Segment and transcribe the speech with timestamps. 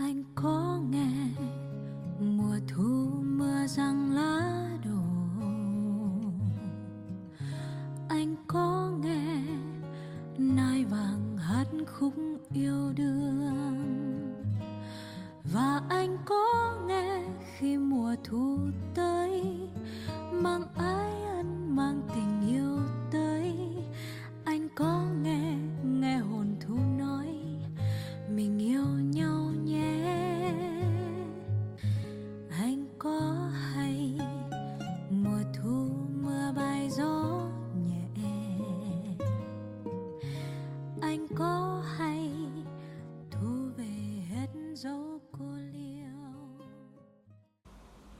[0.00, 1.10] anh có nghe
[2.20, 5.02] mùa thu mưa răng lá đổ.
[8.08, 9.42] Anh có nghe
[10.38, 12.14] nai vàng hát khúc
[12.54, 14.34] yêu đương.
[15.52, 17.22] Và anh có nghe
[17.56, 18.58] khi mùa thu
[18.94, 19.44] tới,
[20.32, 20.62] mang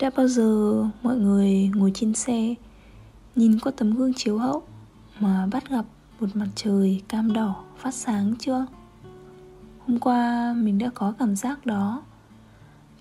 [0.00, 2.54] Đã bao giờ mọi người ngồi trên xe,
[3.36, 4.62] Nhìn qua tấm gương chiếu hậu
[5.20, 5.84] Mà bắt gặp
[6.20, 8.66] một mặt trời cam đỏ phát sáng chưa?
[9.86, 12.02] Hôm qua mình đã có cảm giác đó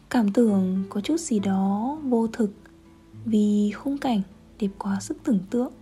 [0.09, 2.52] Cảm tưởng có chút gì đó vô thực
[3.25, 4.22] Vì khung cảnh
[4.59, 5.73] đẹp quá sức tưởng tượng,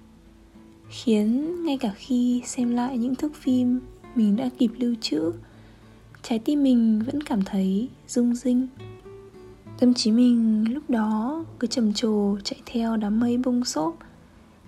[0.90, 3.80] Khiến ngay cả khi xem lại những thước phim
[4.16, 5.32] Mình đã kịp lưu trữ
[6.22, 8.68] Trái tim mình vẫn cảm thấy rung rinh.
[9.80, 13.98] Tâm trí mình lúc đó cứ trầm trồ chạy theo đám mây bông xốp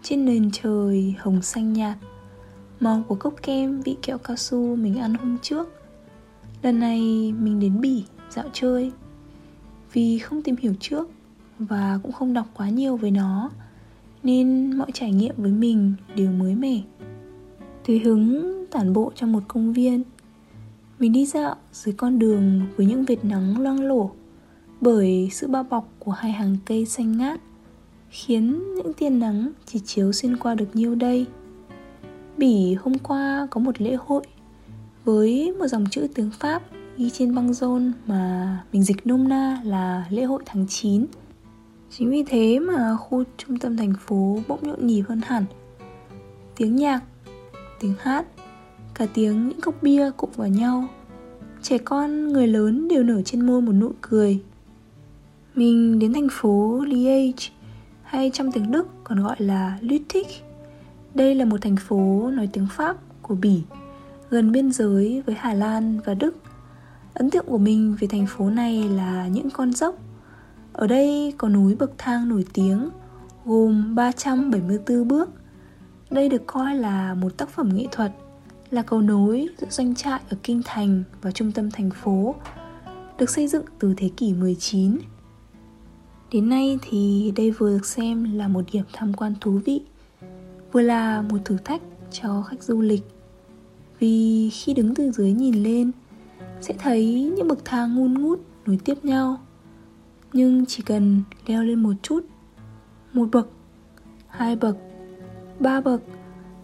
[0.04, 1.98] Trên nền trời hồng xanh nhạt.
[2.80, 5.70] Màu của cốc kem vị kẹo cao su mình ăn hôm trước.
[6.62, 7.00] Lần này
[7.40, 8.92] mình đến Bỉ, dạo chơi.
[9.94, 11.10] Vì không tìm hiểu trước
[11.60, 13.50] Và cũng không đọc quá nhiều về nó,
[14.24, 16.82] Nên mọi trải nghiệm với mình đều mới mẻ.
[17.86, 20.04] Tùy hứng tản bộ trong một công viên
[21.02, 24.12] mình đi dạo dưới con đường với những vệt nắng loang lổ
[24.82, 27.40] Bởi sự bao bọc của hai hàng cây xanh ngát
[28.10, 31.26] Khiến những tia nắng chỉ chiếu xuyên qua được nhiêu đây
[32.38, 34.24] Bỉ hôm qua có một lễ hội
[35.06, 36.64] với một dòng chữ tiếng Pháp
[36.98, 41.06] ghi trên băng rôn mà mình dịch nôm na là lễ hội tháng 9.
[41.90, 45.46] Chính vì thế mà khu trung tâm thành phố bỗng nhộn nhịp hơn hẳn.
[46.56, 47.04] Tiếng nhạc,
[47.80, 48.26] tiếng hát,
[49.02, 50.88] cả tiếng những cốc bia cụm vào nhau.
[51.62, 54.40] Trẻ con, người lớn đều nở trên môi một nụ cười.
[55.56, 57.50] Mình đến thành phố Liège
[58.04, 60.28] hay trong tiếng Đức còn gọi là Lüttich.
[61.14, 63.62] Đây là một thành phố nói tiếng Pháp của Bỉ
[64.30, 66.36] gần biên giới với Hà Lan và Đức.
[67.14, 69.96] Ấn tượng của mình về thành phố này là những con dốc.
[70.74, 72.90] Ở đây có núi bậc thang nổi tiếng
[73.46, 75.30] gồm 374 bước.
[76.10, 78.12] Đây được coi là một tác phẩm nghệ thuật,
[78.72, 82.36] là cầu nối giữa doanh trại ở kinh thành và trung tâm thành phố,
[83.18, 84.98] được xây dựng từ thế kỷ 19.
[86.32, 89.82] Đến nay thì đây vừa được xem là một điểm tham quan thú vị,
[90.72, 91.82] vừa là một thử thách
[92.12, 93.04] cho khách du lịch
[94.00, 95.92] vì khi đứng từ dưới nhìn lên
[96.62, 99.38] sẽ thấy những bậc thang ngun ngút nối tiếp nhau
[100.34, 102.26] nhưng chỉ cần leo lên một chút
[103.14, 103.48] một bậc
[104.28, 104.78] hai bậc
[105.60, 106.02] ba bậc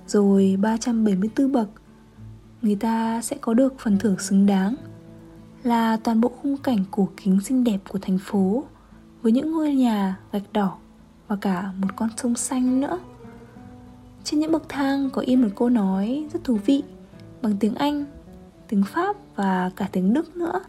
[0.08, 1.70] rồi 374 bậc
[2.62, 4.76] người ta sẽ có được phần thưởng xứng đáng
[5.64, 8.64] là toàn bộ khung cảnh cổ kính xinh đẹp của thành phố
[9.22, 10.78] với những ngôi nhà gạch đỏ
[11.28, 13.00] và cả một con sông xanh nữa
[14.24, 16.84] trên những bậc thang có in một câu nói rất thú vị
[17.42, 18.06] bằng tiếng Anh,
[18.68, 20.62] tiếng Pháp và cả tiếng Đức nữa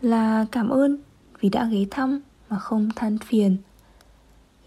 [0.00, 0.98] là cảm ơn
[1.40, 3.56] vì đã ghé thăm mà không than phiền.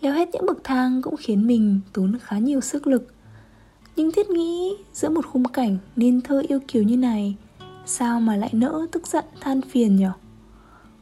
[0.02, 3.13] Leo hết những bậc thang cũng khiến mình tốn khá nhiều sức lực.
[3.96, 7.36] Nhưng thiết nghĩ giữa một khung cảnh nên thơ yêu kiều như này,
[7.86, 10.06] Sao mà lại nỡ tức giận than phiền nhỉ?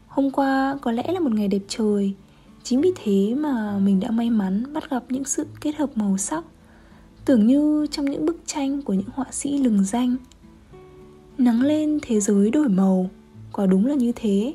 [0.07, 2.13] Hôm qua có lẽ là một ngày đẹp trời,
[2.63, 6.17] Chính vì thế mà mình đã may mắn bắt gặp những sự kết hợp màu
[6.17, 6.43] sắc,
[7.25, 10.15] Tưởng như trong những bức tranh của những họa sĩ lừng danh.
[11.37, 13.09] Nắng lên thế giới đổi màu,
[13.53, 14.53] Quả đúng là như thế.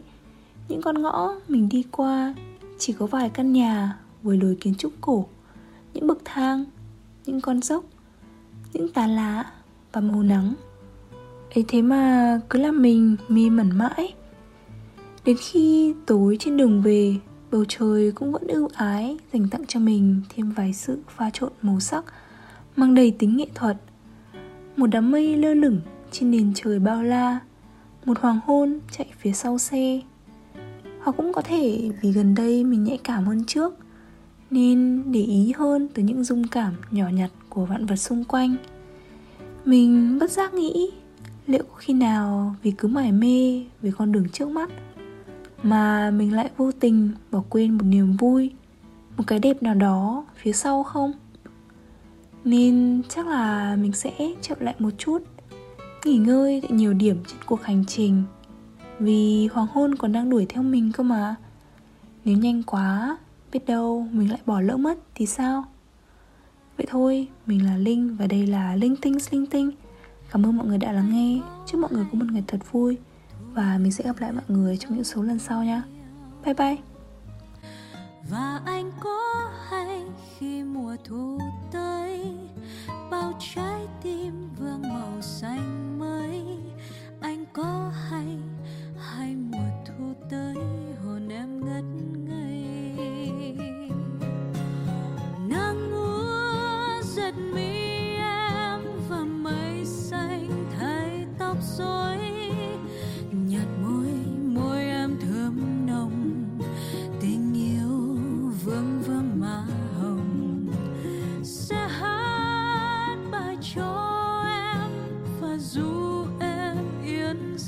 [0.68, 2.34] Những con ngõ mình đi qua
[2.78, 5.26] Chỉ có vài căn nhà với lối kiến trúc cổ,
[5.94, 6.64] Những bậc thang,
[7.26, 7.84] Những con dốc.
[8.76, 9.44] Những tán lá
[9.92, 10.54] và màu nắng.
[11.54, 14.14] Ấy thế mà cứ làm mình mê mẩn mãi.
[15.24, 17.14] Đến khi tối trên đường về,
[17.50, 21.52] Bầu trời cũng vẫn ưu ái Dành tặng cho mình thêm vài sự pha trộn
[21.62, 22.04] màu sắc,
[22.76, 23.76] mang đầy tính nghệ thuật.
[24.76, 25.80] Một đám mây lơ lửng
[26.10, 27.38] trên nền trời bao la,
[28.04, 30.00] một hoàng hôn chạy phía sau xe.
[31.00, 33.74] Hoặc cũng có thể vì gần đây mình nhạy cảm hơn trước
[34.50, 38.56] nên để ý hơn tới những dung cảm nhỏ nhặt của vạn vật xung quanh.
[39.64, 40.90] Mình bất giác nghĩ,
[41.46, 44.70] liệu có khi nào vì cứ mải mê về con đường trước mắt
[45.62, 48.50] mà mình lại vô tình bỏ quên một niềm vui,
[49.16, 51.12] một cái đẹp nào đó phía sau không?
[52.44, 54.12] Nên chắc là mình sẽ
[54.42, 55.22] chậm lại một chút,
[56.04, 58.22] nghỉ ngơi tại nhiều điểm trên cuộc hành trình.
[58.98, 61.34] Vì hoàng hôn còn đang đuổi theo mình cơ mà.
[62.24, 63.16] Nếu nhanh quá
[63.56, 65.64] biết đâu mình lại bỏ lỡ mất, thì sao?
[66.76, 69.70] Vậy thôi, mình là linh và đây là linh tinh linh tinh.
[70.30, 71.40] Cảm ơn mọi người đã lắng nghe.
[71.66, 72.98] Chúc mọi người có một ngày thật vui
[73.52, 75.82] và mình sẽ gặp lại mọi người trong những số lần sau nha.
[76.44, 76.76] Bye bye.
[78.30, 80.02] Và anh có hay
[80.38, 81.38] khi mùa thu
[81.72, 81.85] tới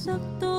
[0.09, 0.58] 得多。